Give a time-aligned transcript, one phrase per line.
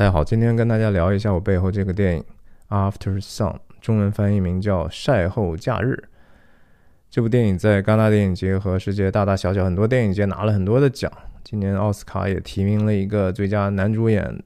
[0.00, 2.24] 大家好，今天跟大家聊一下我背后这个电影
[2.90, 5.92] 《After Sun》，中文翻译名叫《晒后假日》。
[7.10, 11.12] 这部电影在戛纳电影节和世界大大小小很多电影节拿了很多的奖，
[11.44, 14.42] 今年奥斯卡也提名了一个最佳男主演。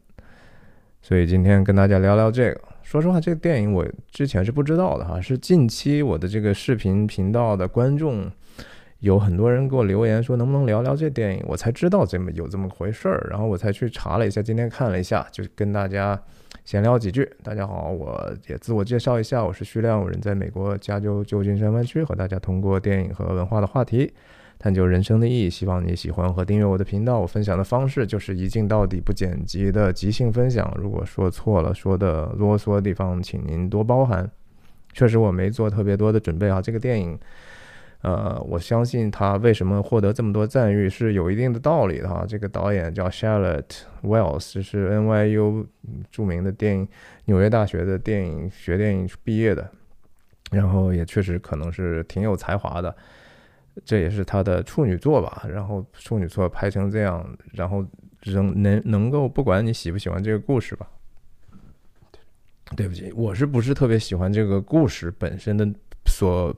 [1.00, 2.60] 所以今天跟大家聊聊这个。
[2.82, 8.28] 说实话，这个电影我之前是不知道的哈，是近期我的这个视频频道的观众。
[9.00, 16.18] 有很多人给我留言说能不能聊聊这电影，我才知道这么有这么回事儿，然后我才去查了一下，今天看了一下，就跟大家
[16.64, 17.30] 闲聊几句。
[17.42, 24.10] 大家好，我也自我介绍一下，我是徐亮，我人在美国加州旧金山湾区，和大家通过电影和文化的话题
[24.58, 25.50] 探究人生的意义。
[25.50, 27.18] 希望你喜欢和订阅我的频道。
[27.18, 34.30] 我分享的方式就是一镜到底不剪辑的即兴分享，如果说错了、说的啰嗦的地方，请您多包涵。
[34.94, 37.18] 确实我没做特别多的准备啊，这个电影。
[38.04, 42.26] 呃，我相信他为什么获得这么多赞誉是有一定的道理的哈。
[42.28, 45.66] 这个导演叫 Charlotte Wells，是 NYU
[46.10, 46.86] 著名的电影，
[47.24, 49.70] 纽约大学的电影学电影毕业的，
[50.50, 52.94] 然后也确实可能是挺有才华的。
[53.86, 55.46] 这也是他的处女作吧。
[55.48, 57.82] 然后处女作拍成这样，然后
[58.20, 60.86] 仍能能够不管你喜不喜欢这个故事吧。
[62.76, 65.66] 对不起，我是不是特别喜欢这个故事本身的
[66.04, 66.54] 所。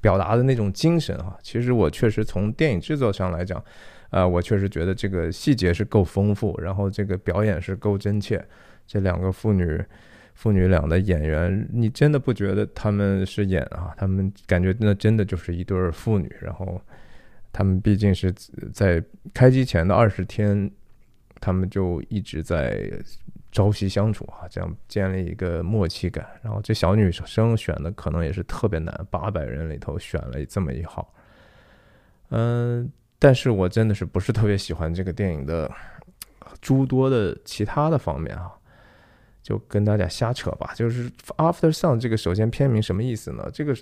[0.00, 3.62] 表达的那种精神啊，其实我确实从电影制作上来讲，
[4.10, 8.44] 呃，我确实觉得这个细节是够丰富，然后这个表演是够真切。
[8.86, 9.82] 这两个父女
[10.34, 13.94] 父女俩的演员，你真的不觉得他们是演啊？
[13.96, 16.30] 他们感觉那真的就是一对父女。
[16.40, 16.80] 然后
[17.52, 18.32] 他们毕竟是
[18.72, 20.70] 在开机前的二十天，
[21.40, 22.90] 他们就一直在。
[23.52, 26.26] 朝夕相处啊，这样建立一个默契感。
[26.42, 31.12] 然后这小女生选的可能也是特别难，八百人里头选了这么一号。
[32.28, 35.70] 嗯，但是我真的是不是特别喜欢这个电影的
[36.60, 38.52] 诸多的其他的方面啊，
[39.42, 40.72] 就跟大家瞎扯吧。
[40.76, 43.50] 就是 After Sun 这个首先片名什么意思呢？
[43.52, 43.76] 这个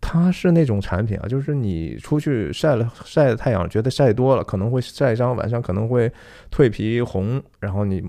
[0.00, 6.10] 它是那种产品啊，就是你出去晒了晒太阳，觉得晒多了可能会晒伤，晚上可能会
[6.50, 8.02] 蜕皮红，然后你。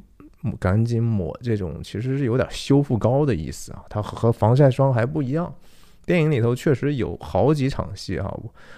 [0.60, 5.54] 赶紧抹这种其实是有点修复膏的意思啊，它和防晒霜还不一样。
[6.06, 8.32] 电影里头确实有好几场戏啊，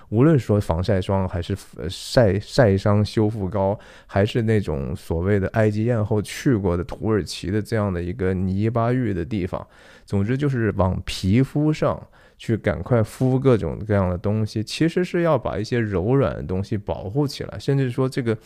[0.09, 1.57] 无论说防晒霜还是
[1.89, 9.67] 晒晒伤修复膏，还是那种所谓的埃及艳后去过的土耳其的这样的一个泥巴浴的地方，
[10.05, 12.01] 总之就是往皮肤上。
[12.37, 18.37] 去赶快敷各种各样的东西，其实是要把一些柔软的东西保护起来，甚至说这个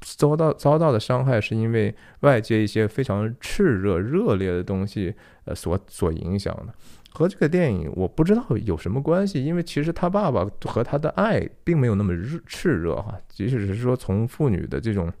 [0.00, 6.72] 遭到遭到的伤害是因为外界一些非常炽热热烈的东西呃所所影响的，
[7.12, 12.14] 和这个电影我不知道有什么关系，因为其实他爸爸和他的爱并没有那么
[12.48, 15.12] 炽热哈，即使是说从父女的这种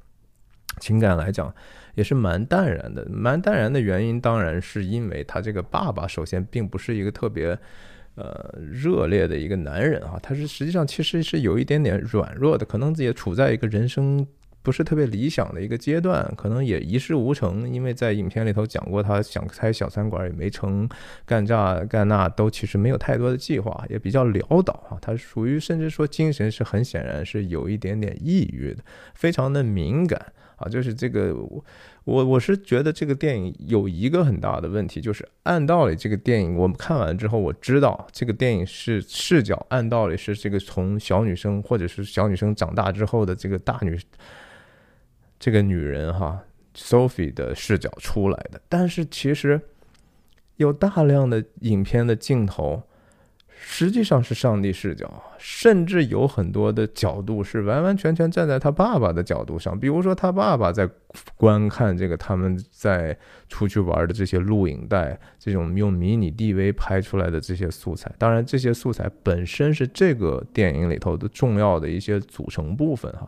[0.80, 1.54] 情感来讲，
[1.94, 7.58] 也是蛮淡然的，蛮淡然的原因当然是因为他这个爸爸首先并不是一个特别。
[8.16, 14.24] 呃，热烈的一个男人啊，他是实际上其实是有一点点软弱的，可能也处在一个人生
[14.64, 17.72] 不是特别理想的一个阶段，可能也一事无成。
[17.72, 20.88] 因为在影片里头讲过，他想开小餐馆也没成，
[21.24, 21.54] 干这
[21.88, 24.98] 干那都其实没有太多的计划，也比较潦倒啊。
[25.00, 28.82] 他属于甚至说精神是很显然是有一点点抑郁的，
[29.14, 30.32] 非常的敏感。
[30.56, 31.34] 啊，就是这个，
[32.04, 43.98] 我我是觉得这个电影有一个很大的问题，就是按道理这个电影我们看完之后，我知道这个电影是视角，按道理是这个从小女生或者是小女生长大之后的这个大女，
[45.38, 46.42] 这个女人哈
[46.74, 49.60] ，Sophie 的视角出来的，但是其实
[50.56, 52.82] 有大量的影片的镜头。
[53.66, 59.78] 实际上是上帝视角，甚至有很多的角度是完完全全站在他爸爸的角度上。
[59.78, 60.86] 比如说，他爸爸在
[61.34, 63.16] 观看这个他们在
[63.48, 68.12] 出去玩的这些录影带，这种用迷你 DV 拍出来的这些素材。
[68.18, 73.26] 当然，这些素材本身是这个电影里头的重要的一些组成部分，哈。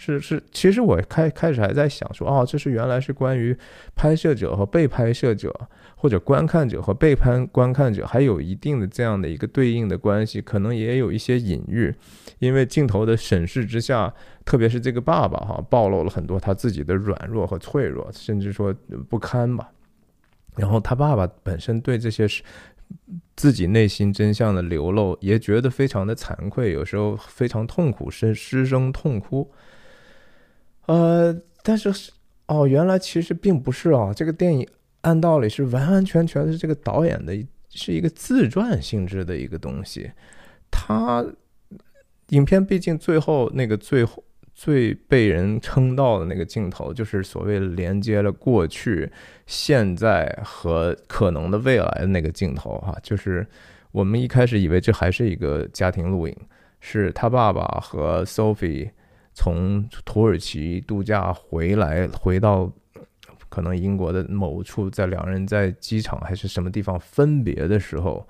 [0.00, 3.54] 是是，其实我开开始还在想说，哦，这是原来是关于
[3.96, 5.52] 拍摄者和被拍摄者，
[5.96, 11.92] 或者观看者和被拍观看者，还有一定的这样的一个对应的关系，可能也有一些隐喻，
[12.38, 14.14] 因为镜头的审视之下，
[14.44, 18.72] 特别是这个爸爸哈，暴露了很多他自己的软弱和脆弱，甚至说
[19.10, 19.68] 不堪吧。
[20.54, 22.44] 然后他爸爸本身对这些是
[23.34, 29.50] 自己内心真相的流露，也觉得非常的惭愧，有时候非常痛苦，失失声痛哭。
[30.88, 31.90] 呃，但是
[32.46, 34.12] 哦，原来其实并不是啊。
[34.12, 34.66] 这个电影
[35.02, 37.32] 按道理是完完全全是这个导演的，
[37.68, 40.10] 是一个自传性质的一个东西。
[40.70, 41.24] 他
[42.30, 44.24] 影片毕竟最后那个最后
[44.54, 49.12] 最被人称道的那个镜头，就是所谓连接了过去、
[49.46, 52.98] 现在和可能的未来的那个镜头哈。
[53.02, 53.46] 就是
[53.92, 56.34] 我们一开始以为这还是一个家庭录影，
[56.80, 58.90] 是他爸爸和 Sophie
[59.38, 62.68] 从土耳其度假回来，回到
[63.48, 68.26] 可能英国的某处，在两人在机场还是什么地方分别的时候，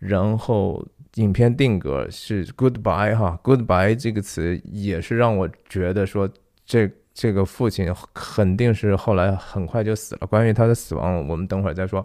[0.00, 0.84] 然后。
[1.16, 6.26] 影片定格是 goodbye 哈，goodbye 这个词也是让我觉得说
[6.64, 10.26] 这这个父亲肯定是后来很快就死了。
[10.26, 12.02] 关于他的死亡，我们等会儿再说。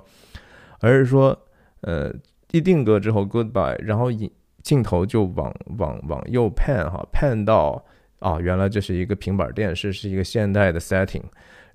[0.82, 1.40] 而是说，
[1.80, 2.14] 呃，
[2.52, 4.30] 一定格之后 goodbye，然后影
[4.62, 7.82] 镜头就往往往右 pan 哈，pan 到
[8.20, 11.24] 啊，原来这是一个平板电视，是一个现代的 setting，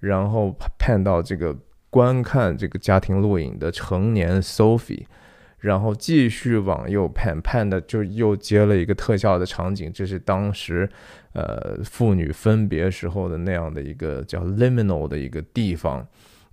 [0.01, 1.57] 然后 pan 到这个
[1.91, 5.05] 观看这个家庭录影的成年 Sophie。
[5.59, 10.91] 然后继续往右判，判的就又接了一个特效的场景，这是当时，
[11.35, 16.05] 呃，父女分别时候的那样的一个叫 liminal 的一个地方。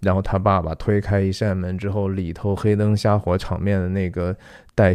[0.02, 4.38] 然后他爸爸推开一扇门之后，里头黑灯瞎火场面的那个
[4.80, 4.94] 带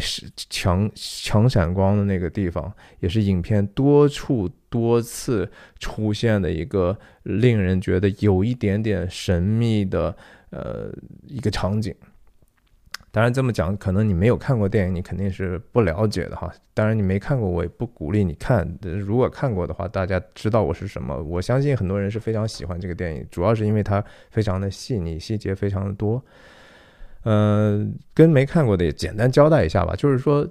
[0.48, 5.46] 强强闪光的那个地方，也是影片多处多次
[5.78, 10.16] 出现的一个令人觉得有一点点神秘的
[10.48, 10.90] 呃
[11.26, 11.94] 一个场景。
[13.10, 16.50] 当然这么讲，可能你没有看过电影，你肯定是不了解的哈。
[16.72, 18.66] 当然你没看过，我也不鼓励你看。
[18.80, 21.14] 如果看过的话，大家知道我是什么。
[21.24, 26.24] 我相信很多人是非常喜欢这个电影，主要是因为它非常的细腻，细节非常的多。
[27.24, 29.94] 嗯，跟没看过的也简单交代一下吧。
[29.96, 30.48] 就是说，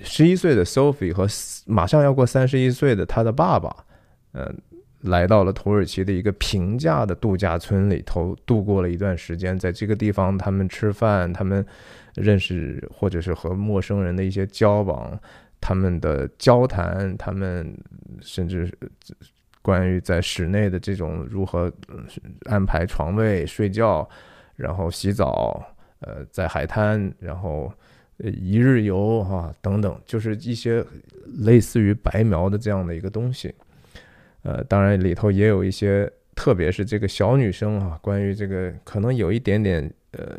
[0.00, 1.26] 十一岁的 Sophie 和
[1.66, 3.74] 马上要过三十一岁的他的爸爸，
[4.32, 4.54] 嗯。
[5.04, 9.58] 来到了土耳其的一个平价的度假村里头，度过了一段时间。
[9.58, 11.64] 在这个地方，他们吃饭，他们
[12.16, 15.18] 认识或者是和陌生人的一些交往，
[15.58, 17.74] 他们的交谈，他们
[18.20, 18.70] 甚至
[19.62, 21.72] 关于在室内的这种如何
[22.44, 24.06] 安排床位、睡觉，
[24.60, 27.72] 然后洗澡，呃，在海滩，然后
[28.18, 30.84] 一日游啊等等，就是一些
[31.38, 33.54] 类似于白描的这样的一个东西。
[34.42, 40.38] 呃，当然里头也有一些，特别是这个小女生啊，关于这个可能有一点点呃，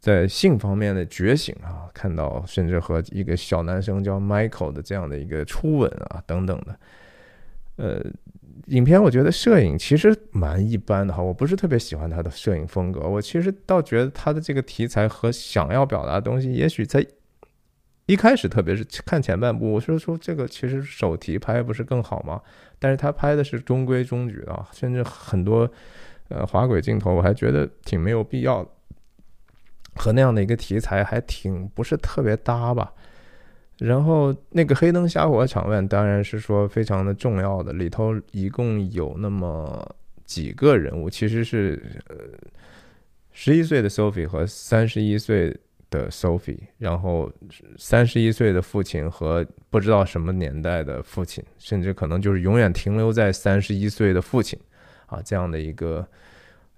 [0.00, 6.78] 在性方面的觉醒啊，看到甚至和一个小男生叫 Michael 的这样的一个初吻啊等等的。
[7.76, 8.04] 呃，
[8.72, 17.06] 影片我觉得摄影其实蛮一般的哈，我不是特别喜欢他的摄影风格，我其实倒觉得他的这个题材和想要表达的东西，也许在。
[18.06, 22.40] 一开始，特别是看前半部，我是说这个其实手提拍不是更好吗？
[22.80, 25.70] 但是他拍的是中规中矩的，甚至很多
[26.28, 28.70] 呃滑轨镜头，我还觉得挺没有必要的，
[29.94, 32.92] 和那样的一个题材还挺不是特别搭吧。
[33.78, 42.16] 然后那个黑灯瞎火场面当然是说非常的重要的，里头一共有那么几个人物，其实是呃
[43.32, 45.56] 十一岁的 Sophie 和三十一岁。
[45.92, 47.30] 的 Sophie，然后
[47.76, 54.58] 三十一岁的父亲和不知道什么年代的父亲，甚至可能就是永远停留在三十一岁的父亲，
[55.04, 56.08] 啊，这样的一个，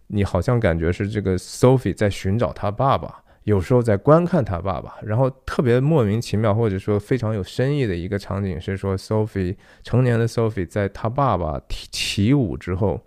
[0.09, 13.01] 你好像感觉是这个 Sophie 在寻找他爸爸，有时候在观看他爸爸，然后特别莫名其妙或者说非常有深意的一个场景是说，Sophie 成年的 Sophie 在他爸爸起起舞之后，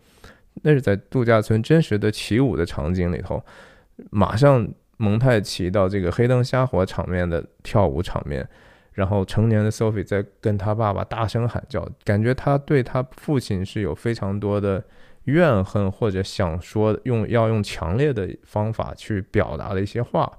[0.63, 3.43] 那是在度假村真实的起舞的场景里头，
[4.09, 4.67] 马上。
[4.99, 8.49] 蒙太奇到这个黑灯瞎火场面的跳舞场面，
[8.93, 14.83] 然后成年的 Sophie 在跟他爸爸大声喊叫，感觉他对他父亲是有非常多的
[15.27, 20.29] 怨恨，或者想说用要用强烈的方法去表达的一些话。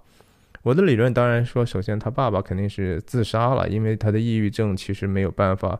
[0.62, 5.78] 我的理论当然说，首先他爸爸肯定是自杀了，因为他的抑郁症其实没有办法，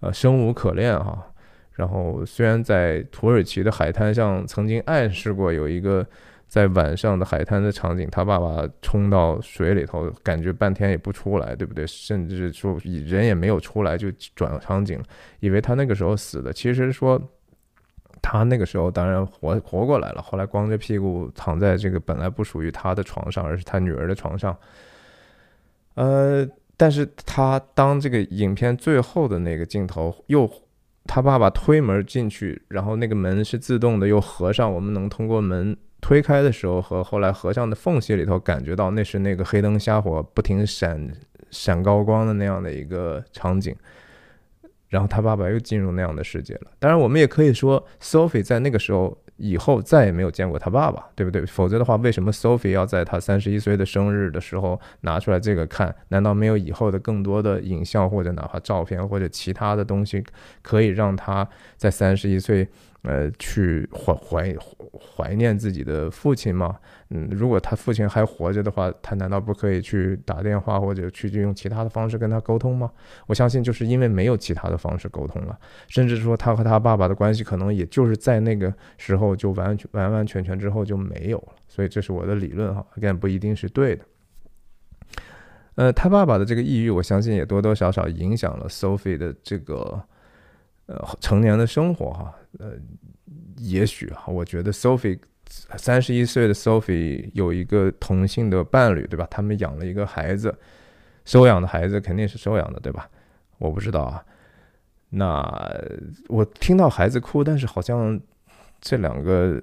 [0.00, 1.26] 呃，生无可恋哈。
[1.74, 6.04] 然后虽然在土耳其的海滩上曾经暗示过有一个。
[6.48, 11.84] 在晚上的海滩的场景，他爸爸冲到水里头，感觉半天也不出来，对不对？
[11.84, 15.02] 甚至说人也没有出来就转场景，
[15.40, 16.52] 以为他那个时候死的。
[16.52, 17.20] 其实说
[18.22, 24.56] 他那个时候当然活活过来了，后来光着屁股躺在这个本来不属于他的床上，而是他女儿的床上。
[25.94, 26.46] 呃，
[26.76, 30.50] 但是他当这个影片最后的那个镜头，又
[31.04, 35.76] 他爸爸推门进去，然后那个门是自动的又合上，我们能通过门。
[35.98, 41.10] 推开的时候和后来合上的缝隙里头，感觉到那是那个黑灯瞎火、不停闪
[41.50, 43.74] 闪高光的那样的一个场景。
[44.96, 46.70] 然后他爸爸又进入那样的世界了。
[46.78, 51.44] 当然，我们也可以说，Sophie 在那个时候以后再也没有见过他爸爸，对不对？
[51.44, 55.94] 否则的话，为什么 Sophie 要在他三十一岁的生日的时候拿出来这个看？
[56.08, 60.24] 难道没有以后的更多的影像或者哪怕照片或者其他的东西，
[60.62, 62.66] 可以让他在三十一岁？
[63.06, 64.56] 呃，去怀怀
[64.98, 66.76] 怀念自己的父亲吗？
[67.10, 72.90] 嗯，如果他父亲还活着的话，他难道不可以去打电话或者去用其他的方式跟他沟通吗？
[73.28, 81.52] 我相信，就是因为没有其他的方式沟通了，甚至说他和他爸爸的关系可能也就是在那个时候就完全完完全全之后就没有了。
[81.68, 84.04] 所以这是我的理论哈，again 不一定是对的。
[85.76, 90.02] 呃，他爸爸的这个抑郁，我相信也多多少少影响了 Sophie 的这个。
[90.86, 92.72] 呃，成年的生活哈，呃，
[93.58, 95.18] 也许哈，我觉得 Sophie
[95.76, 99.26] 三十一岁的 Sophie 有一个同性的伴侣，对吧？
[99.30, 100.56] 他们养了一个孩子，
[101.24, 103.10] 收养的孩子肯定是收养的，对吧？
[103.58, 104.24] 我不知道啊。
[105.08, 105.44] 那
[106.28, 108.20] 我听到孩子哭，但是好像
[108.80, 109.60] 这两个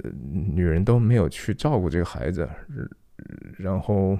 [0.53, 2.49] 女人都没有去照顾这个孩子，
[3.57, 4.17] 然后，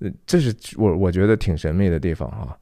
[0.00, 2.58] 呃这是我我觉得挺神秘的地方哈。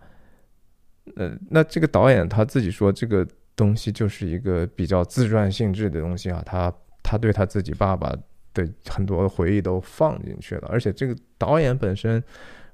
[1.17, 8.15] 呃，那这个导演他自己说，这个东西就是一个比较自传性质的东西啊，他他对他自己爸爸
[8.55, 12.23] 的很多回忆都放进去了，而且这个导演本身，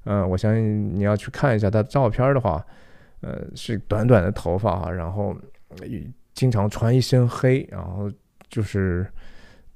[0.05, 2.65] 嗯，我相信你要去看一下他的照片的话，
[3.21, 5.35] 呃，是短短的头发哈，然后
[6.33, 8.11] 经常穿一身黑，然后
[8.49, 9.05] 就是。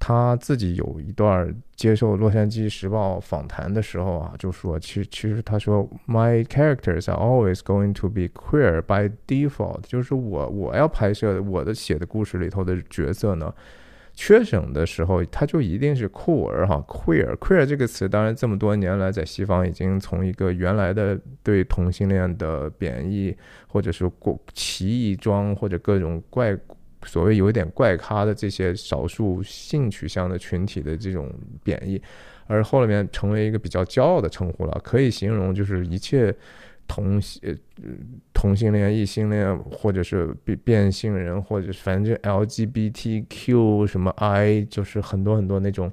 [0.06, 1.50] 他自己有一段
[1.84, 13.54] 接受《洛杉矶时报》访谈的时候啊，就说，其实其实他说，My characters are always going to be queer by default，就是我我要拍摄的我的写的故事里头的角色呢，
[14.14, 23.36] 缺省的时候，他就一定是酷儿哈，queer，queer 这个词，当然这么多年来在西方已经从一个原来的对同性恋的贬义，
[23.68, 26.58] 或者是过奇异装或者各种怪。
[27.06, 31.32] 所谓有点怪咖的这些少数性取向的群体的这种
[31.64, 32.02] 贬义，
[32.48, 36.36] 而后面成为一个比较骄傲的称呼了，可以形容就是一切
[36.88, 37.42] 同性
[38.34, 45.92] 同性恋、异性恋，或者是变变性人，或者反正 LGBTQ 什么 I，就是很多很多那种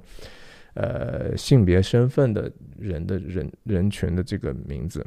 [0.73, 5.05] 呃性别身份的人的人人群的这个名字。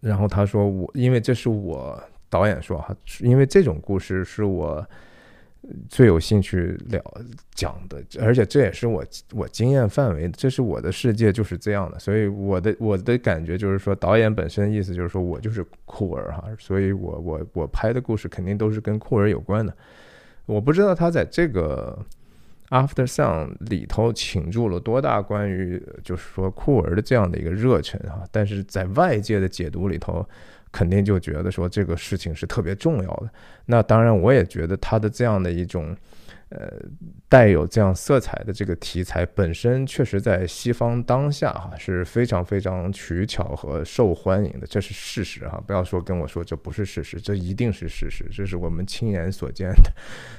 [0.00, 2.02] 然后他说我，因为这是我。
[2.28, 4.86] 导演说：“哈，因为这种故事是我
[5.88, 7.02] 最有兴趣了
[7.54, 11.98] 讲的，而且这也是我我经验范围，这是我的世界就是这样的。
[11.98, 19.74] 所以我的我的感觉就是说，导演本身意思就是说我就是酷儿哈，所以我我我拍的故事肯定都是跟酷儿有关的。
[20.46, 21.98] 我不知道他在这个
[22.70, 30.26] 《After Sun》里头倾注了多大关于就是说酷儿的这样的一个热忱啊，但是在外界的解读里头。”
[30.70, 33.30] 肯定就觉得说这个事情是特别重要的。
[33.64, 35.96] 那当然，我也觉得他的这样的一种，
[36.50, 36.72] 呃，
[37.28, 45.62] 带有这样色彩的这个题材本身，确实在西方当下哈是非常非常取巧和受欢迎的，这是事实哈。
[45.66, 49.92] 不要说跟我说这不是事实，这一定是事实，这是我们亲眼所见的，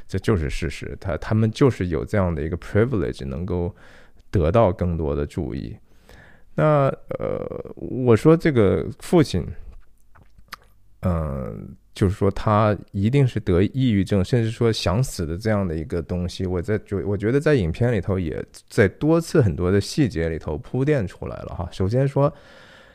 [0.07, 0.97] 这就是事实。
[0.99, 3.75] 他他们就是有这样的一个 privilege，能够
[4.31, 5.77] 得到更多的注意。
[6.55, 6.87] 那
[7.19, 9.45] 呃，我说这个父亲。
[11.01, 16.45] 嗯，就是说他一定是得抑郁症，甚至说想死的这样的一个东西。
[16.45, 21.67] 我在就我觉得在影片里头也在多次很多的细节里头铺垫出来了哈。
[21.73, 22.33] 首先说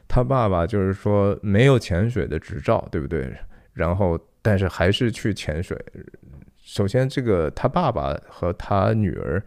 [0.08, 3.30] 他爸爸就是说没有潜水的执照，对不对？
[3.74, 5.78] 然后但是还是去潜水。
[6.62, 9.42] 首先这个他爸爸和他女儿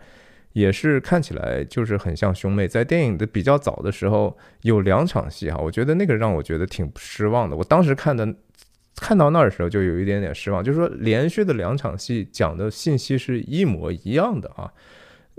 [0.54, 2.68] 也是看起来就是很像兄妹。
[2.68, 7.56] 在电影的比较早的时候有两场戏哈，我觉得那个让我觉得挺失望的。
[7.56, 8.36] 我当时看的。
[9.00, 14.74] 看到那儿的时候就有一点点失望，就是说连续的两场戏讲的信息是一模一样的啊，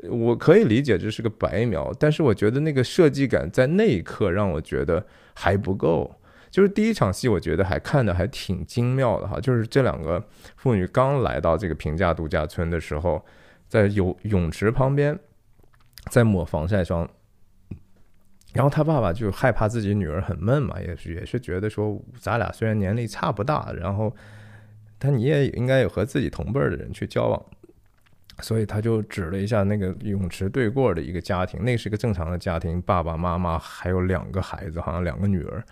[0.09, 6.15] 我可以理解这是个白描，但是我觉得那个设计感在那一刻让我觉得还不够。
[6.50, 10.25] 就是第一场戏我觉得还看的还挺精妙的哈，就是这两个
[10.57, 13.23] 妇女刚来到这个平价度假村的时候，
[13.69, 15.19] 在泳泳池旁边
[16.11, 17.09] 在抹防晒霜。
[18.55, 24.12] 然后他爸爸就害怕自己女儿很闷嘛，也是也是觉得说咱俩虽然年龄差不大，然后
[24.99, 27.45] 但你也应该有和自己同辈的人去交往，
[28.40, 35.62] 所以他就指了一下那个泳池对过的一个家庭，那是一个正常的家庭，爸爸妈妈还有两个孩子，好像两个女儿，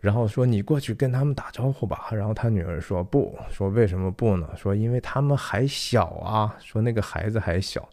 [0.00, 2.08] 然后说你过去跟他们打招呼吧。
[2.12, 4.46] 然后他女儿说不，说为什么不呢？
[4.54, 7.88] 说因为他们还小啊，说那个孩子还小。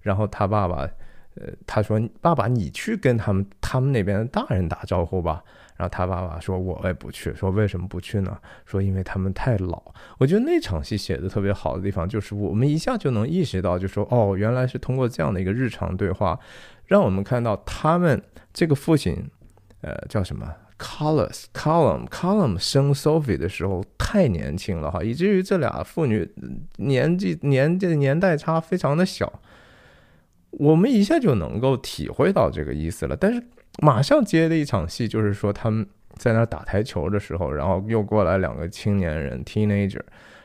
[0.00, 0.88] 然后他爸爸。
[1.36, 5.42] 呃，他说：“爸爸，你去跟他们他们那边的大人打招呼吧。”
[5.76, 9.82] 然后他爸爸说：“我也不去。”说：“为什么不去呢？”说：“因为他们太老。”
[10.16, 16.40] 我觉得那场戏写的特别好的地方，就是我们一下就能意识到，就说：“哦，原来是通过这样的一个日常对话，
[16.86, 18.22] 让我们看到他们
[18.54, 19.28] 这个父亲，
[19.82, 26.26] 呃，叫什么 Colors column column 生 Sophie 的时候太年轻了哈，以至于这俩父女
[26.76, 29.30] 年纪年纪年代差非常的小。”
[30.58, 33.42] 我们一下就能够体会到这个意思了，但是
[33.82, 40.00] 马上接的一场戏就是说他们在那打台球的时候，然后又过来两个青年人 teenager，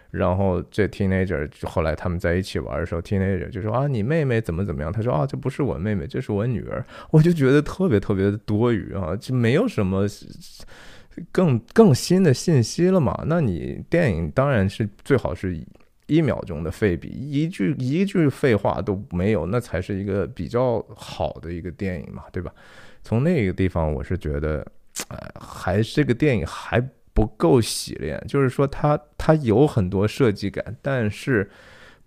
[0.09, 4.91] 然后这 teenager 后来他们在一起玩的时候，teenager 就说啊你妹妹怎么怎么样？
[4.91, 6.85] 他说啊这不是我妹妹，这是我女儿。
[7.11, 10.05] 我就觉得特别特别的多余啊，就没有什么
[11.31, 13.23] 更更新的信息了嘛？
[13.27, 15.57] 那你电影当然是最好是。
[16.11, 22.53] 一秒钟的废笔，一句一句废话都没有，那才是一个比较好的一个电影嘛，对吧？
[23.01, 24.57] 从那个地方，我是觉得，
[25.07, 26.81] 呃，还这个电影还
[27.13, 31.49] 不够洗练，就是说，它它有很多设计感，但是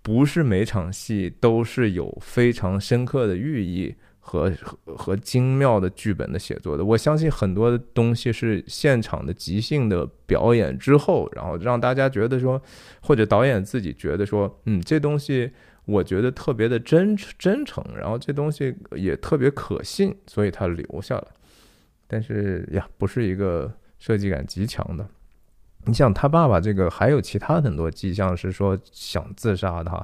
[0.03, 3.95] 不是每场戏都是有非常深刻的寓意。
[4.27, 4.51] 和
[4.97, 12.59] 和精妙的剧本的写作的，我相信很多的东西是现场的即兴的表演之后，然后让大家觉得说，
[13.03, 15.51] 或者导演自己觉得说，嗯，这东西
[15.85, 21.27] 我觉得特别的真真诚，然后这东西也特别可信，所以他留下了。
[22.07, 25.07] 但是呀，不是一个设计感极强的。
[25.85, 30.03] 你想他爸爸这个还有其他很多迹象是说想自杀的哈，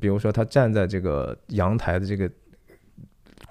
[0.00, 2.28] 比如说他站在这个阳台的这个。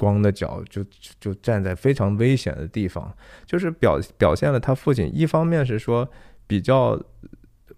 [0.01, 0.83] 光的脚就
[1.19, 3.15] 就站在非常危险的地方，
[3.45, 6.09] 就是表表现了他父亲一方面是说
[6.47, 6.99] 比较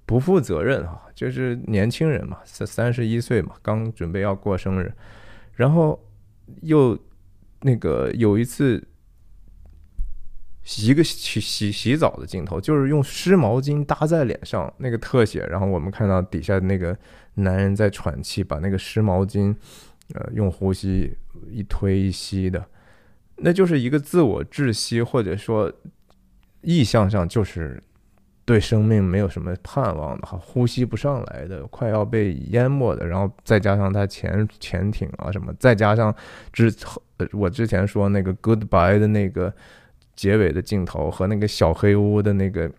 [0.06, 4.90] 不负责任啊，就是年轻人嘛，三三十一岁嘛，刚准备要过生日，
[5.54, 6.00] 然后
[6.62, 6.98] 又
[7.64, 8.82] 那个有一次
[10.64, 16.98] 洗一个洗洗洗澡的镜头，就是用湿毛巾搭在脸上那个特写，然后我们看到底下那个
[17.34, 19.54] 男人在喘气，把那个湿毛巾。
[20.16, 21.18] 呃，用呼吸
[21.50, 22.66] 一推一吸的，
[23.38, 25.72] 那就是一个自我窒息，或者说
[26.62, 27.82] 意向上就是
[28.46, 36.14] 对生命没有什么盼望的，呼吸不上来的，快要被淹没的，然后再加上他潜潜艇啊什么，再加上
[36.52, 36.74] 之
[37.32, 39.54] 我之前说那个 goodbye 的那个
[40.16, 42.72] 结尾的镜头和那个小黑屋的那个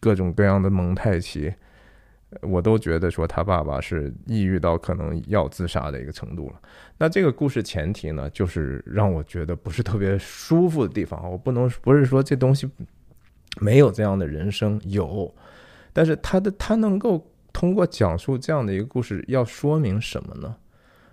[0.00, 1.52] 各种各样的蒙太奇。
[2.42, 6.60] 我都觉得说他爸爸是抑郁到可能要自杀的一个程度了。
[6.96, 11.28] 那这个故事前提呢，就是让我觉得不是特别舒服的地方。
[11.28, 12.70] 我不能不是说这东西
[13.60, 15.34] 没有这样的人生，有，
[15.92, 20.54] 但是他的他能够通过讲述这样的一个故事，要说明什么呢？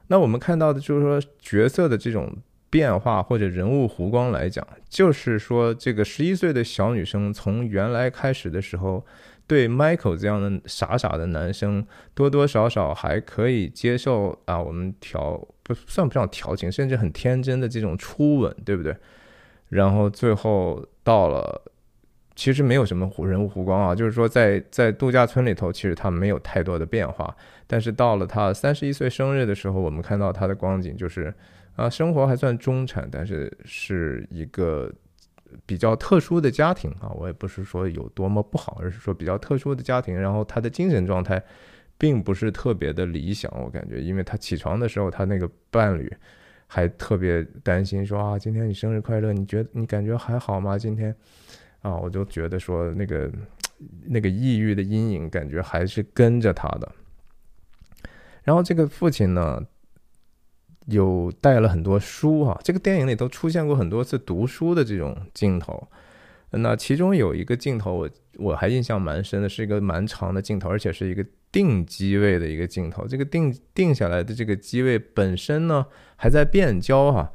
[0.07, 2.31] 那我们看到的就是说角色的这种
[2.69, 9.03] 变化或者人物弧光来讲，就是说这个十一岁的小女生从原来开始的时候。
[9.47, 14.61] 对 Michael 这样的傻傻的男生，多多少少还可以接受啊。
[14.61, 18.93] 我们调不算不上调情，甚至很天真的这种初吻，对不对？
[19.69, 21.61] 然后最后到了，
[22.35, 27.33] 其实没有什么人物弧光啊，就是说在在度假村里头，其实他没有太多的变化。
[27.65, 31.33] 但是到了他三十一岁生日的时候，我们看到他的光景就是
[31.77, 34.91] 啊，生活还算中产，但是是一个。
[35.65, 40.19] 比较特殊的家庭啊，我也不是说有多么不好，而是说比较特殊的家庭。
[40.19, 41.41] 然后他的精神状态
[41.97, 46.11] 并不是特别的理想，我感觉，因为他起床的时候，他那个伴侣
[46.67, 50.77] 还特别担心说啊，今天你生日快乐，你觉得你感觉还好吗？
[50.77, 51.15] 今天
[51.81, 53.31] 啊，我就觉得说那个
[54.05, 56.91] 那个抑郁的阴影感觉还是跟着他的。
[58.43, 59.61] 然后这个父亲呢？
[60.87, 65.87] 有带了很多书哈，这个电影里都出现过很多次读书的这种镜头。
[66.51, 73.05] 那其中有一个镜头，我我还印象蛮深的，是一个蛮长的镜头，而且是一个定机位的一个镜头。
[73.05, 77.31] 这个定定下来的这个机位本身呢，还在变焦哈，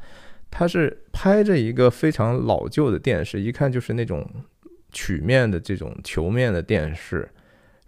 [0.50, 4.26] 它是拍着一个非常老旧的电视，一看就是那种
[4.90, 7.28] 曲面的这种球面的电视。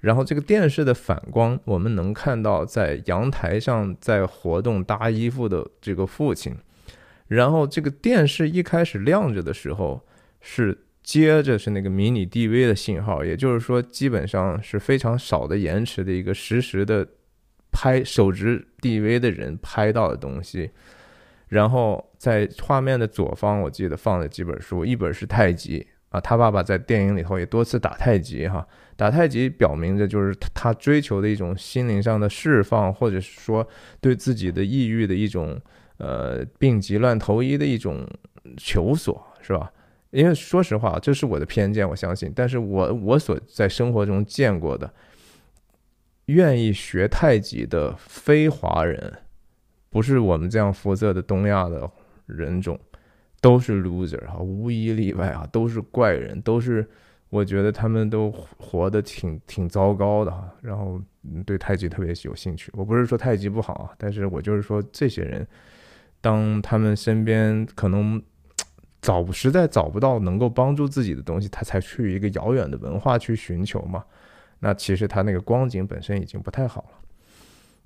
[0.05, 6.55] 然后这个电视的反光，我们能看到在阳台上在活动搭衣服的这个父亲。
[7.29, 10.07] 然后这个电视一开始亮着的时候，
[10.43, 17.09] 是接着是那个迷你 DV 的信号，也就是说基本上是非常少的延迟的一个实时的
[17.73, 20.71] 拍手持 DV 的人拍到的东西。
[21.49, 28.69] 然后在画面的左方，我记得放了几本书，一本是太极啊，他爸爸在电影里头也多次打太极哈。
[28.97, 33.67] 打太极表明着就是他追求的一种心灵上的释放，或者是说
[34.01, 35.61] 对自己的抑郁的一种
[35.99, 38.07] 呃病急乱投医的一种
[38.57, 39.73] 求索，是吧？
[40.11, 42.33] 因为说实话，这是我的偏见，我相信。
[42.37, 44.95] 但是我我所在生活中见过的，
[46.27, 49.13] 愿意学太极的非华人，
[49.91, 51.91] 不是我们这样肤色的东亚的
[52.27, 52.79] 人种，
[53.41, 56.89] 都是 loser 啊，无一例外啊，都是怪人，都是
[57.29, 60.53] 我觉得他们都活得挺挺糟糕的哈。
[60.61, 61.01] 然后
[61.45, 65.47] 对太极特别有兴趣，我不是说太极不好啊，但是我就是说这些人，
[66.21, 68.23] 当他们身边可能。
[69.05, 74.03] 找实在找不到能够帮助自己的东西，他才去一个遥远的文化去寻求嘛。
[74.61, 76.89] 那其实他那个光景本身已经不太好了。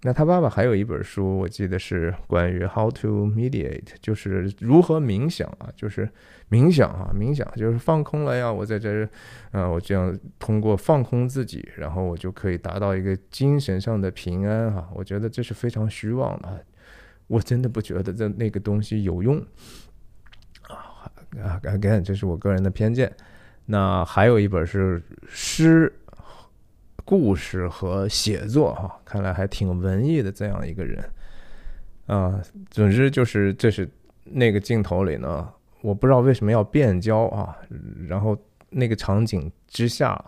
[0.03, 6.09] 那他爸爸还有一本书，我记得是关于 How to Mediate，就是如何冥想啊，就是
[6.51, 8.53] 冥想啊，冥想就是放空了呀。
[8.53, 9.09] 我在这儿，
[9.51, 14.89] 啊，我这样通过放空自己，然后我就可以达到一个精神上的平安哈。
[14.95, 16.65] 我觉得这是非常虚妄的，
[17.27, 19.45] 我真的不觉得这那个东西有用。
[20.69, 23.13] 啊，again，这是我个人的偏见。
[23.67, 25.93] 那还有一本是诗、
[27.09, 31.03] 故事和写作，哈，看来还挺文艺的这样一个人。
[32.05, 33.89] 啊，总之就是这是
[34.25, 35.49] 那个镜头里呢，
[35.81, 37.57] 我不知道为什么要变焦啊，
[38.07, 38.37] 然后
[38.69, 40.23] 那个场景之下，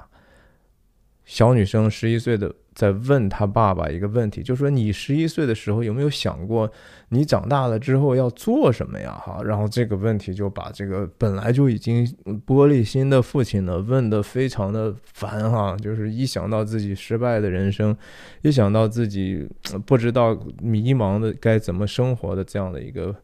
[1.30, 2.52] 小女生十一岁的。
[2.72, 6.70] 在问他爸爸一个问题，就说你十一岁的时候有没有想过，
[7.10, 9.20] 你长大了之后要做什么呀？
[9.22, 12.06] 哈，然后这个问题就把这个本来就已经
[12.46, 17.94] 玻璃心的父亲呢问得非常的烦哈，就是一想到自己失败的人生，
[18.40, 19.46] 一想到自己
[19.84, 23.14] 不知道迷茫的该怎么生活的这样的一个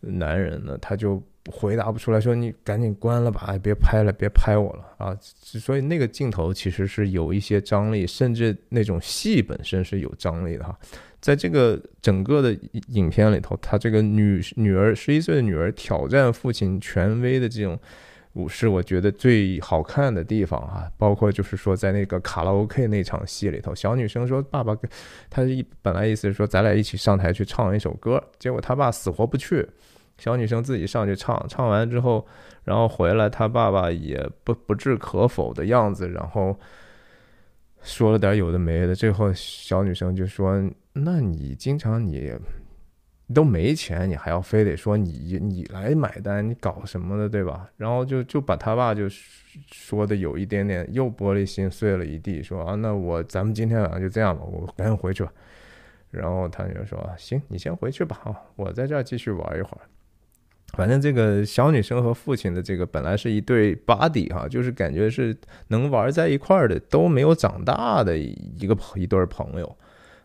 [0.00, 1.22] 男人呢，他就。
[1.50, 5.16] 回答不出来，说你赶紧关了吧，哎，别拍了，别拍我了啊！
[5.20, 10.78] 所以那个镜头其实是有一些张力，甚至那种戏本身是有张力的哈。
[11.20, 12.56] 在这个整个的
[12.88, 17.76] 影片里头，他这个女女儿十一岁的女儿挑战父亲权威的这种，
[18.48, 20.88] 是我觉得最好看的地方哈。
[20.96, 24.76] 包括就是说在那个卡拉 OK 那场戏里头，小女生说：“爸爸，
[25.28, 29.68] 他一本来意思是说咱俩一起上台去唱一首歌，结果他爸死活不去。”
[30.22, 32.24] 小女生自己上去唱，唱完之后，
[32.62, 36.56] 然后回来，她爸爸也不不置可否的样子，然后
[37.80, 38.94] 说了点有的没的。
[38.94, 40.62] 最后小女生就说
[40.94, 42.32] ：“那你经常你
[43.34, 49.08] 都没钱，你还要非得说你你来买单，你搞什么的，对吧？”然后就就把他爸就
[49.72, 55.32] 说的有一点点又玻璃心碎了一地，说：“啊，那我咱们今天晚上就这样吧，我赶紧回去吧。”
[56.12, 59.80] 然后他就说：“行，你先回去吧，啊，我在这儿继续玩一会儿。”
[60.72, 65.36] 反正这个小女生和父亲的这个本来是一对 buddy 哈，就是感觉是
[65.68, 69.76] 能玩在一块儿的，都没有长大的一个一对朋友。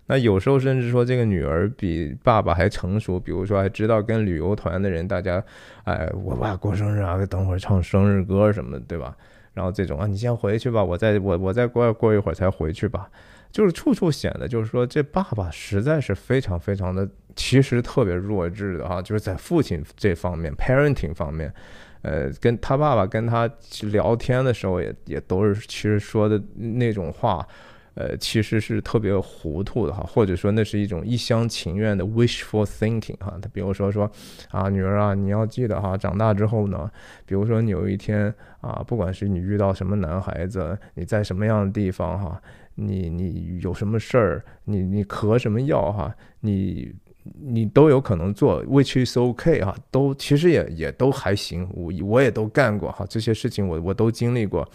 [0.10, 5.44] 那有时候甚至说这个女儿比爸爸还成熟，比如说还知道跟旅游团的人大家，
[5.84, 9.14] 哎，我爸过生日啊，等会儿唱生日歌什么的，对吧？
[9.54, 13.10] 然后这种啊，你先回去吧，我再我我再过过一会儿才回去吧。
[13.52, 21.54] 就是处处显得，就是说这爸爸实在是非常非常的，其实特别弱智的哈，就是在父亲这方面，parenting 方面，
[22.02, 23.50] 呃，跟他爸爸跟他
[23.84, 27.48] 聊天的时候，也也都是其实说的那种话，
[27.94, 33.38] 呃，其实是特别糊涂的哈，或者说那是一种一厢情愿的 wishful thinking 哈。
[33.42, 34.12] 他比如说说
[34.50, 36.90] 啊，女儿啊，你要记得哈，长大之后呢，
[37.26, 42.42] 比如说你有一天啊，不管是你遇到什么男孩子，你在什么样的地方哈。
[42.80, 44.46] 你你有什么事儿？
[44.66, 46.16] 你你咳什么药哈？
[46.42, 46.94] 你
[47.40, 54.68] 你都有可能做，which is OK 哈，都其实也也都还行，我我也都干过哈，这些事情我我都经历过，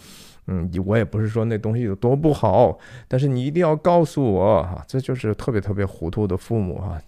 [0.47, 7.01] 嗯，我也不是说那东西有多不好，但是你一定要告诉我哈，这就是特别特别糊涂的父母哈。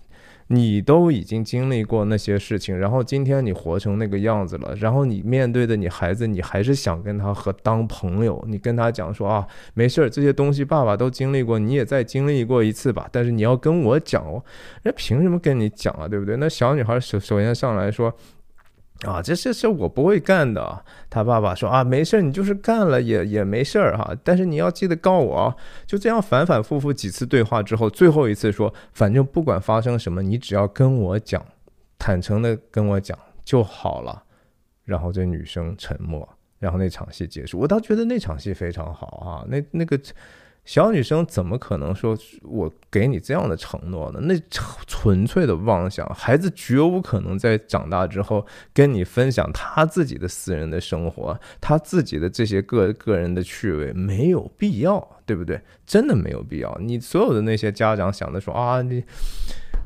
[0.48, 13.10] 你都已经经历过那些事情，然后今天你活成那个样子了，然后你面对的你孩子，你还是想跟他和当朋友，你跟他讲说啊，没事儿，这些东西爸爸都经历过，你也再经历过一次吧。
[13.12, 14.44] 但是你要跟我讲哦，
[14.84, 16.38] 人凭什么跟你讲啊，对不对？
[16.38, 18.14] 那小女孩首首先上来说。
[19.02, 20.84] 啊，这这事我不会干的。
[21.10, 24.16] 他爸爸说啊，没事你就是干了也也没事儿哈。
[24.24, 25.54] 但是你要记得告我。
[25.86, 31.46] 就这样反反复复几次对话之后，最后一次说，反正不管发生什么，你只要跟我讲，
[32.00, 34.24] 坦诚的跟我讲就好了。
[34.86, 36.28] 然后这女生沉默，
[36.60, 37.60] 然后那场戏结束。
[37.60, 40.00] 我倒觉得那场戏非常好啊，那那个。
[40.66, 44.20] 小女生怎么可能说我给你这样的承诺呢？
[44.24, 44.34] 那
[44.88, 46.06] 纯粹的妄想。
[46.14, 55.62] 孩子绝无可能在长大之后跟你分享他自己的私人的生活，他自己的这些个个人的趣味，没有必要，对不对？
[55.86, 56.78] 真的没有必要。
[56.82, 59.04] 你所有的那些家长想的说啊，你。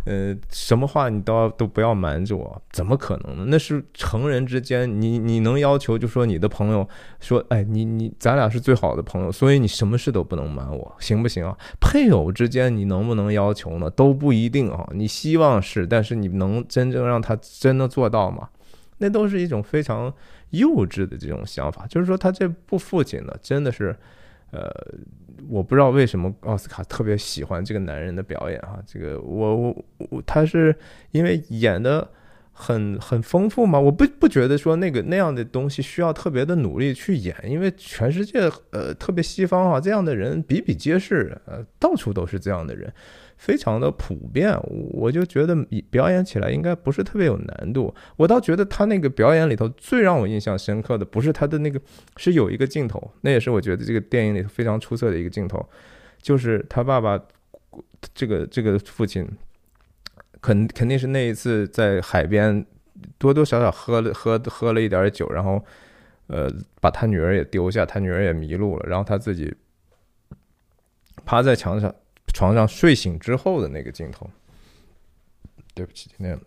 [0.09, 3.45] 呃，什么话你都要都不要瞒着我，怎么可能呢？
[3.47, 6.87] 那是成人之间，你你能要求就说你的朋友
[7.19, 11.55] 说，哎，你你咱俩是最好的朋友，所以你什么事都不能瞒我，行不行啊？
[11.79, 13.87] 配偶之间你能不能要求呢？
[13.91, 14.89] 都不一定啊。
[14.93, 18.49] 你希望是，但是你能真正让他真的做到吗？
[18.97, 20.11] 那都是一种非常
[20.49, 21.85] 幼稚的这种想法。
[21.85, 23.95] 就是说，他这不父亲呢，真的是，
[24.49, 24.67] 呃。
[25.47, 30.75] 我不知道为什么奥斯卡特别喜欢这个男人的表演啊，这个我我我他是
[31.12, 32.08] 因为演的
[32.52, 33.80] 很很丰富嘛？
[33.80, 42.91] 我不不觉得说那个那样的东西需要特别的努力去演，因为全世界呃特别西方啊这样的人比比皆是，呃到处都是这样的人。
[43.39, 44.54] 非常的普遍，
[44.91, 45.56] 我就觉得
[45.89, 47.95] 表演起来应该不是特别有难度。
[48.17, 51.80] 我倒觉得他那个表演里头最让我印象深刻的，不是他的那个，
[52.17, 55.65] 是有一个镜头，那也是我觉得这个电影里头非常出色的一个镜头，
[56.21, 57.17] 就是他爸爸
[58.13, 59.25] 这个这个父亲，
[60.41, 62.65] 肯肯定是那一次在海边
[63.17, 65.63] 多多少少喝了喝喝了一点酒，然后
[66.28, 69.56] 呃把他女儿也丢下，他女儿也迷路了，然后他自己
[71.23, 71.95] 趴在墙上。
[72.33, 74.29] 床上睡醒之后的那个镜头，
[75.73, 76.37] 对不起，那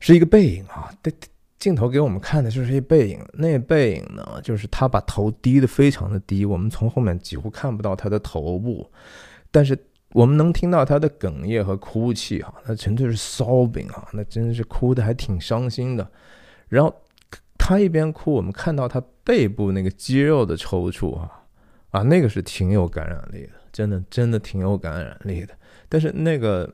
[0.00, 0.92] 是一个背影啊。
[1.02, 1.10] 这
[1.58, 8.88] 镜头给我们看的就是一背影，那背影呢，就是他把头低的非常的低，我们从后面几乎看不到他的头部，
[9.50, 9.76] 但是
[10.10, 16.08] 我们能听到他的哽咽和哭泣啊，那纯粹是 sobbing 啊，那真的是哭的还挺伤心的。
[16.68, 16.94] 然后
[17.58, 21.42] 他一边哭，我们看到他背部那个肌肉的抽搐啊，
[21.90, 23.52] 啊，那个是挺有感染力的。
[23.72, 25.54] 真的真的挺有感染力的，
[25.88, 26.72] 但是那个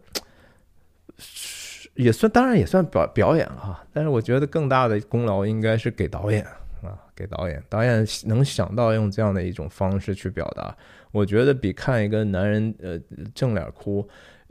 [1.95, 3.85] 也算，当然也算表表演了哈。
[3.93, 6.45] 但是我觉得更大的功劳应该是给导演
[6.83, 10.77] 啊，给导演，导演能想到用这样的一种方式去表达，
[11.15, 13.01] 我觉得比看一个男人呃
[13.35, 14.07] 正脸哭。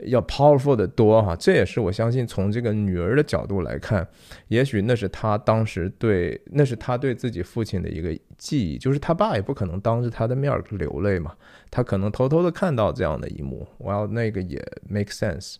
[0.06, 4.06] 要 powerful 的多哈，这也是我相信从这个女儿的角度来看，
[4.48, 11.32] 也许那是他当时对，那是他对自己父亲的一个记忆，就是他爸也不可能当着他的面流泪嘛，
[11.70, 15.56] 他可能偷偷的看到这样的一幕，我要那个也 make sense，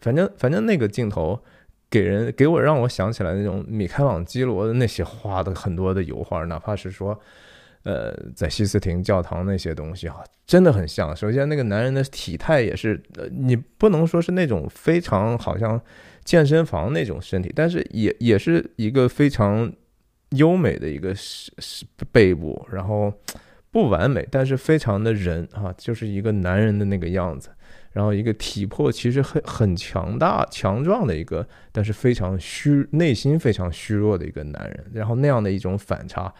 [0.00, 1.38] 反正反正那个镜头
[1.88, 7.18] 给人给我让我想起来那种米开朗基罗的那些画的很多的油画，哪怕是说。
[7.84, 11.14] 呃，在西斯廷教堂那些东西哈，真的很像。
[11.14, 15.80] 首先，那个男人的体态也是，呃，你不能说是那种非常好像
[16.24, 19.70] 健身房那种身体，但是也也是一个非常
[20.30, 21.14] 优美的一个
[22.10, 23.12] 背部，然后
[23.70, 27.50] 不完美，但是非常的人啊，就是一个男人的那个样子。
[27.92, 34.84] 然后一个体魄其实很很强大、强壮的一个，但是非常虚，内心非常虚弱的一个男人。
[34.94, 36.32] 然后那样的一种反差。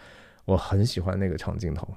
[0.45, 1.87] 我很喜欢那个长镜头。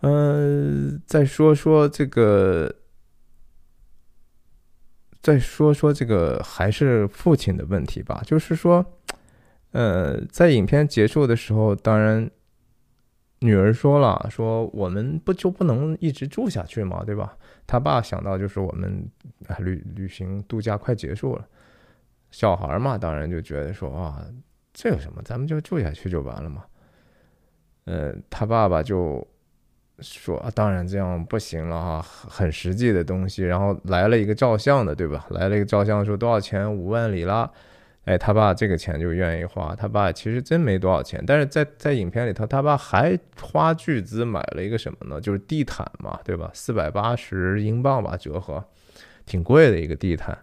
[0.00, 2.72] 嗯，再说说这个，
[5.20, 8.22] 再说说这个，还是父亲的问题吧。
[8.24, 8.84] 就是说，
[9.72, 12.30] 呃，在影片结束的时候，当然，
[13.40, 17.02] 女儿说了，说我们不就不能一直住下去吗？
[17.04, 17.36] 对吧？
[17.66, 19.04] 他爸想到就是我们
[19.58, 21.44] 旅旅行度假快结束了，
[22.30, 24.24] 小孩嘛，当然就觉得说啊。
[24.78, 25.20] 这有什么？
[25.24, 26.64] 咱们就住下去就完了嘛。
[27.86, 29.26] 呃，他爸爸就
[29.98, 35.26] 说：“啊，当然这样不行了哈，很实际的东西。”然后来了一个照相的，对吧？
[35.30, 36.72] 来了一个照相，说多少钱？
[36.72, 37.50] 五万里拉。
[38.04, 39.74] 哎，他爸这个钱就愿意花。
[39.74, 45.20] 他爸其实真没多少钱，但是在在影片里头，他爸还花巨资买了一个什么呢？
[45.20, 46.48] 就是地毯嘛，对吧？
[46.54, 48.64] 四百八十英镑吧，折合，
[49.26, 50.38] 挺贵的一个地毯。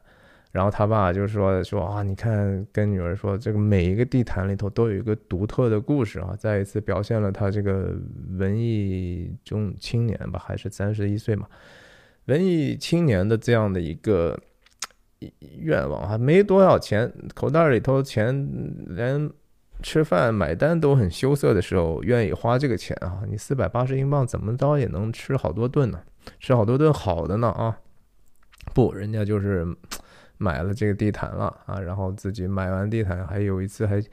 [0.55, 7.93] 然后他爸就说说啊，你看，跟女儿说，这个每一个地毯里头都有一个独特的故事啊，再一次表现了他这个
[8.37, 11.45] 文艺中青年吧，还是三十一岁嘛，
[12.27, 14.39] 文艺青年的这样的一个
[15.59, 18.33] 愿望啊，没多少钱，口袋里头钱
[18.87, 19.29] 连
[19.81, 25.99] 吃饭买单都很羞涩的时候，愿意花这个钱啊，你四百八十英镑怎么着也能吃好多顿呢，
[26.39, 27.77] 吃好多顿好的呢啊，
[28.73, 29.67] 不，人家就是。
[30.37, 34.03] 买了这个地毯了啊，然后自己买完地毯，还有一次还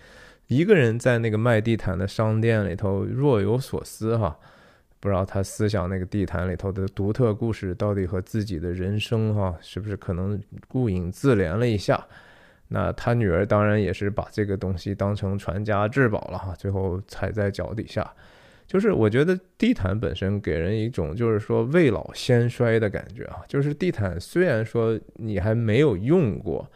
[0.46, 4.38] 一个人在那个卖地毯的商店里头若有所思哈，
[5.00, 12.06] 不知道他思想那个地毯里头的独特故事到底和自己的人生哈是不是可能顾影自怜了一下？
[12.68, 18.10] 那他女儿当然也是把这个东西当成传家至宝了哈，最后踩在脚底下。
[18.72, 26.66] 就是我觉得地毯本身给人一种就是说未老先衰的感觉啊，就是地毯虽然说你还没有用过，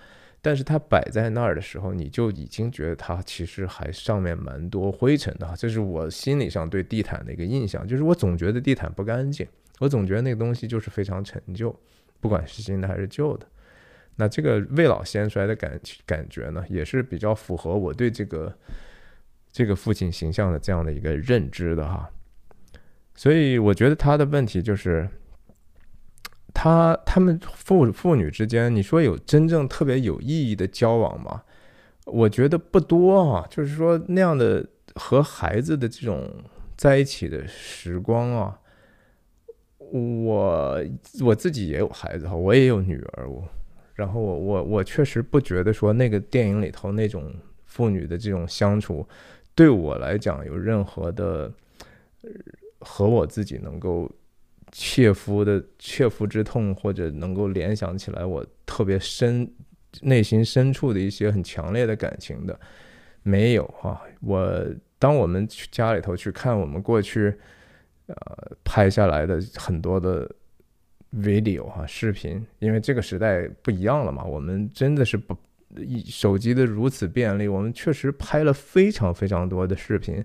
[0.42, 11.74] 但是它摆在那儿的时候，你就已经觉得它其实还上面蛮多灰尘的，这是我心理上对地毯的一个印象，就是我总觉得地毯不干净，我总觉得那个东西就是非常陈旧，
[12.20, 13.46] 不管是新的还是旧的。
[14.16, 18.54] 那这个未老先衰的感感觉呢，也是比较符合我对这个
[19.56, 22.10] 这个父亲形象的这样的一个认知的哈。
[23.14, 25.08] 所以我觉得他的问题就是，
[26.52, 31.42] 他他们父父女之间，你说有真正特别有意义的交往吗？
[32.04, 33.46] 我觉得不多啊。
[33.48, 34.62] 就是说那样的
[34.94, 36.30] 和孩子的这种
[36.76, 38.58] 在一起的时光啊，
[39.78, 40.84] 我
[41.24, 43.42] 我自己也有孩子哈，我也有女儿我。
[43.94, 49.08] 然后我我我确实不觉得说那个电影里头那种父女的这种相处，
[49.56, 51.52] 对我来讲有任何的
[52.78, 54.08] 和我自己能够
[54.70, 59.50] 切肤的切肤之痛，或者能够联想起来我特别深
[60.02, 62.56] 内心深处的一些很强烈的感情的，
[63.24, 64.00] 没有啊。
[64.20, 64.64] 我
[65.00, 67.34] 当我们去家里头去看我们过去
[68.06, 68.16] 呃
[68.62, 70.30] 拍下来的很多的。
[71.12, 75.34] video 哈视频，因为这个时代不一样了嘛，我们真的是不
[76.06, 80.24] 手机的如此便利，我们确实拍了非常非常多的视频。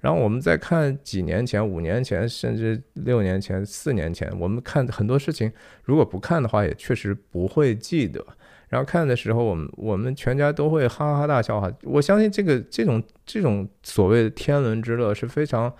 [0.00, 5.50] 然后我们再看几年前、五年前，甚至六年前、四年前，我们看很多事情，
[5.84, 8.24] 如果不看的话，也确实不会记得。
[8.68, 11.70] 然后看的时候，我们我们全家都会哈哈大笑哈。
[11.82, 15.72] 我相信这个这种这种所谓的天伦之乐是非常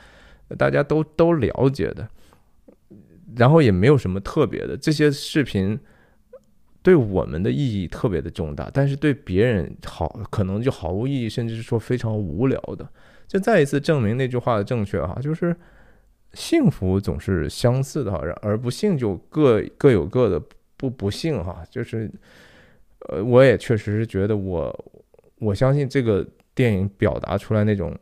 [0.56, 2.08] 大家都都了解的。
[3.34, 5.78] 然后也没有什么特别的，这些视频
[6.82, 12.88] 对我们的意义特别的重大，但是对别人好可能就毫无意义，甚至是说非常无聊的。
[13.28, 15.56] 就再一次证明那句话的正确哈，就是
[16.34, 20.42] 幸福总是相似的哈，而不幸就各各有各的
[20.76, 21.64] 不不幸哈。
[21.70, 22.10] 就是
[23.08, 24.84] 呃，我也确实是觉得我
[25.38, 27.96] 我相信这个电影表达出来那种。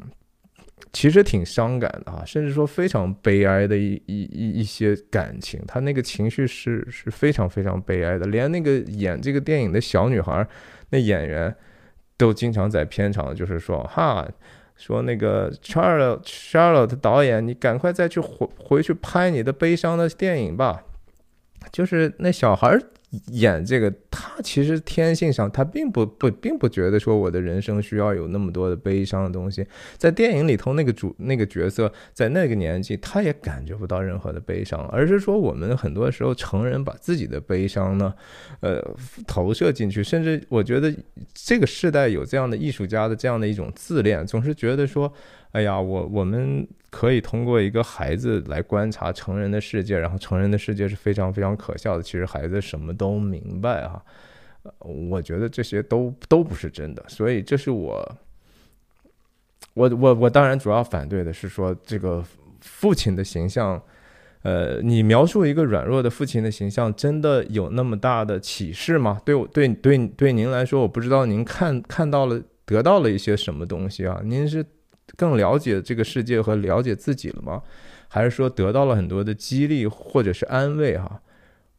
[0.92, 10.46] 其实挺伤感的哈，甚至说非常悲哀的一一一一些感情，他那个情绪是是非常非常悲哀的，连那个演这个电影的小女孩，
[10.90, 11.54] 那演员
[12.16, 14.28] 都经常在片场就是说哈，
[14.76, 20.82] 说那个 Charlotte Charlotte 导演，你赶快再去回回去拍你的悲伤的电影吧，
[21.72, 22.78] 就是那小孩。
[23.32, 29.66] 演这个，他其实天性上他并不不并不觉得说我的人生需要有那么多的悲伤的东西。
[29.96, 38.14] 在电影里头，那个主那个角色在那个年纪，他也感觉不到任何的悲伤，而是说我们很多时候成人把自己的悲伤呢，
[38.60, 38.80] 呃，
[39.26, 40.04] 投射进去。
[40.04, 40.94] 甚至我觉得
[41.34, 45.12] 这个时代有这样的艺术家的这样的一种自恋，总是觉得说。
[45.52, 52.02] 哎呀，我我们可以通过一个孩子来观察成人的世界，然后成人的世界是非常非常可笑的。
[52.04, 54.00] 其实孩子什么都明白啊，
[54.78, 57.04] 我觉得这些都都不是真的。
[57.08, 58.16] 所以这是我，
[59.74, 62.24] 我我我当然主要反对的是说这个
[62.60, 63.82] 父亲的形象，
[64.42, 69.20] 呃，你描述一个软弱的父亲的形象，真的有那么大的启示吗？
[69.24, 74.20] 对我对对对您来说，我不知道您看看到了得到了一些什么东西啊？
[74.24, 74.64] 您是？
[75.16, 77.62] 更了解这个世界和了解自己了吗？
[78.08, 80.98] 还是说得到了很多的激励或者是安慰？
[80.98, 81.20] 哈，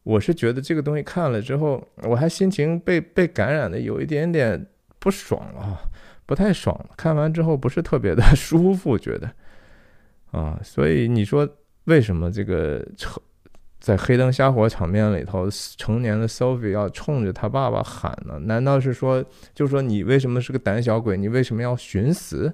[0.03, 4.65] 我是觉得这个东西看了之后，我还心情被被感染的有一点点
[4.97, 5.81] 不爽了，
[6.25, 6.89] 不太爽。
[6.95, 9.29] 看完之后不是特别的 舒服，觉得
[10.31, 11.47] 啊，所以你说
[11.83, 12.81] 为什么这个
[13.81, 18.39] 在黑灯瞎火场面里头，成年的 Sophie 要冲着他爸爸喊呢？
[18.45, 19.21] 难道是说，
[19.53, 21.17] 就说你为什么是个胆小鬼？
[21.17, 22.53] 你为什么要寻死？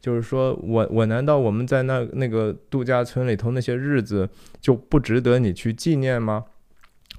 [0.00, 4.28] 就是说我我难道我们在那那个度假村里头那些日子
[4.60, 6.44] 就不值得你去纪念吗？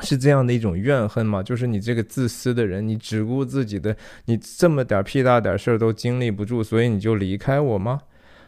[0.02, 1.44] 是这样的一种怨恨吗？
[1.44, 3.94] 就是你这个自私的人，你只顾自己的，
[4.26, 8.00] 你这么点屁大点事儿都经历不住，所以你就离开我吗？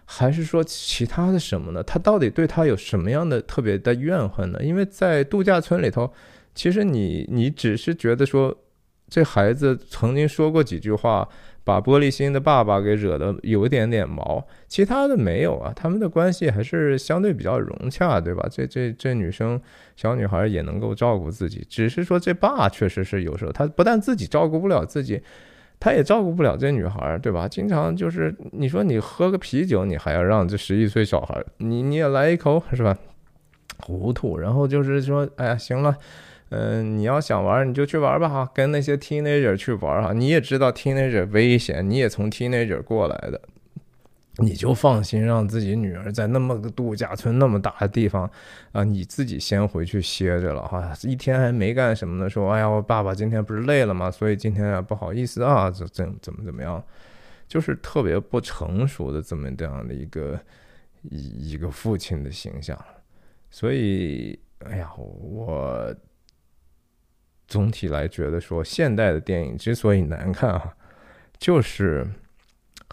[0.06, 1.84] 还是说其他的什么呢？
[1.84, 4.64] 他到底对他有什么样的特别的怨恨呢？
[4.64, 6.10] 因为在度假村里头，
[6.56, 8.58] 其实你你只是觉得说
[9.10, 11.28] 这孩子曾经说过几句话。
[11.72, 18.46] 把玻璃心的爸爸给惹得有点点毛，其他的没有啊，他们的关系还是相对比较融洽，对吧？
[18.52, 19.58] 这这这女生
[19.96, 25.22] 小女孩也能够照顾自己，只是说这爸确实是有时候他不但自己照顾不了自己，
[25.80, 27.48] 他也照顾不了这女孩，对吧？
[27.48, 32.98] 经常就是你说你喝个啤酒，你还要让这十一岁小孩，你你也来一口是吧？
[33.80, 35.96] 糊涂，然后就是说，哎呀，行了。
[36.54, 40.12] 嗯，你要想玩，你就去玩吧哈，跟那些 teenager 去玩哈。
[40.12, 43.42] 你也知道 teenager 危险，你也从 teenager 过来的，
[44.36, 48.30] 你就放心让自己女儿在那么个度假村那么大的地方
[48.74, 50.92] 啊，你自己先回去歇着了哈。
[51.04, 54.12] 一天还没干什么呢，说哎呀，我爸爸今天不是累了吗？
[54.12, 56.84] 所以今天啊不好意思啊，怎怎怎么怎么样，
[57.48, 60.38] 就是特别不成熟的这么这样的一个
[61.04, 62.78] 一一个父亲的形象，
[63.50, 64.38] 所以。
[64.70, 65.92] 哎呀，我
[67.52, 70.74] 总体来觉得说，现代的电影之所以难看啊，
[71.38, 72.08] 就是。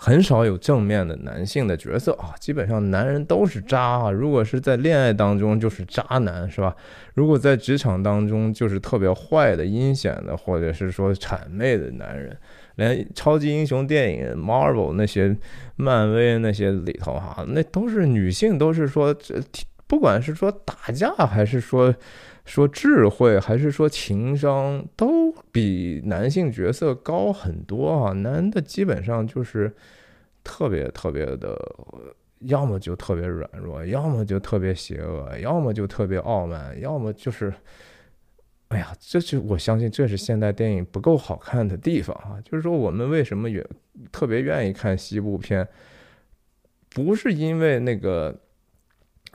[0.00, 4.12] 很少有正面的男性的角色啊，基本上男人都是渣啊。
[4.12, 6.72] 如果是在恋爱当中就是渣男，是吧？
[7.14, 12.38] 如果在职场当中就是特别坏的、阴险的，或者是说谄媚的男人。
[12.76, 15.36] 连超级英雄电影、Marvel 那些、
[15.74, 19.34] 漫威那些里头哈，那都是女性，都是说这
[19.88, 21.92] 不管是说打架还是说。
[22.48, 28.12] 说智慧还是说情商，都比男性角色高很多啊！
[28.14, 29.70] 男的基本上就是
[30.42, 31.54] 特别特别的，
[32.40, 37.52] 要么就特别软弱，要么就特别邪恶，要么就特别傲慢，要么就是，
[38.68, 42.40] 哎呀，这就我相信这是现代电影不够好看的地方啊！
[42.42, 43.64] 就是说我们为什么也
[44.10, 45.68] 特别愿意看西部片，
[46.88, 48.34] 不是因为那个。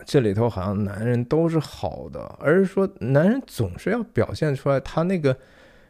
[0.05, 5.37] 这里头好像男人都是好的，而是说男人总是要表现出来他那个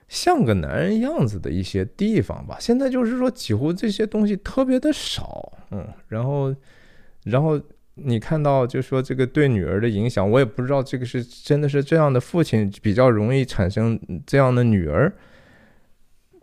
[0.07, 2.57] 像个男人样子的一些地方吧。
[2.59, 6.53] 现在就是说几乎这些东西特别的少，嗯，然后，
[7.23, 7.59] 然后
[7.95, 15.11] 你看到就说这个对女儿的影响，我也不知道这个是真的是这样的父亲比较容易产生这样的女儿。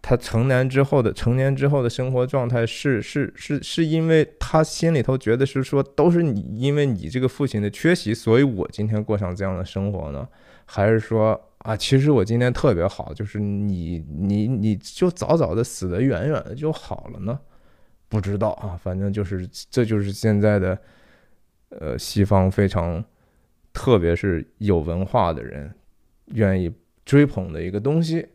[0.03, 10.27] 他成年之后的成年之后的生活状态是是是是因为他心里头觉得是说都是你因为你这个父亲的缺席，所以我今天过上这样的生活呢？
[10.65, 17.39] 还是说啊，其实我今天特别好，就是你你你就早早的死得远远的就好了呢？
[18.09, 20.79] 不知道啊，反正就是这就是现在的
[21.69, 23.05] 呃西方非常
[23.73, 25.73] 特别是有文化的人
[26.27, 26.73] 愿意
[27.05, 28.27] 追捧的一个东西。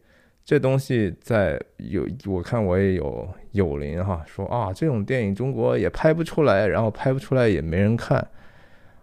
[0.46, 8.20] 这东西在有，我看我也有友邻哈说啊，这种电影中国也拍不出来，然后拍不出来也没人看，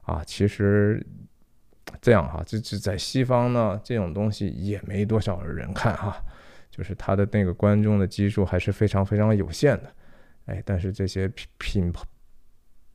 [0.03, 1.05] 啊，其实
[2.01, 6.25] 这样哈，这这在西方呢，这种东西也没多少人看哈，
[6.71, 9.93] 就是他的那个观众的基数还是非常非常有限的，
[10.47, 11.27] 哎，但是这些
[11.59, 11.93] 品品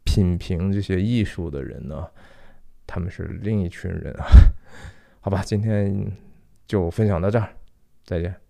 [0.05, 2.07] 品评这些艺术的人呢，
[2.85, 4.25] 他们是另一群人啊，
[5.19, 6.09] 好吧，今天
[6.65, 7.49] 就分享到这儿。
[8.07, 8.46] 再见。